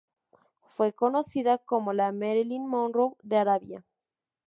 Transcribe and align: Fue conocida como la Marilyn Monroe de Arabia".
Fue 0.65 0.93
conocida 0.93 1.59
como 1.59 1.93
la 1.93 2.11
Marilyn 2.11 2.65
Monroe 2.65 3.13
de 3.21 3.37
Arabia". 3.37 3.85